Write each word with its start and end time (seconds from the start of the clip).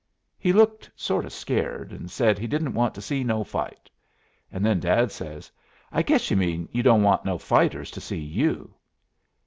He 0.39 0.51
looked 0.51 0.89
sort 0.95 1.25
of 1.25 1.31
scared, 1.31 1.91
and 1.91 2.09
said 2.09 2.39
he 2.39 2.47
didn't 2.47 2.73
want 2.73 2.95
to 2.95 3.03
see 3.03 3.23
no 3.23 3.43
fight. 3.43 3.87
And 4.51 4.65
then 4.65 4.79
Dad 4.79 5.11
says, 5.11 5.51
'I 5.91 6.01
guess 6.01 6.31
you 6.31 6.37
mean 6.37 6.67
you 6.71 6.81
don't 6.81 7.03
want 7.03 7.23
no 7.23 7.37
fighters 7.37 7.91
to 7.91 8.01
see 8.01 8.17
you.' 8.17 8.73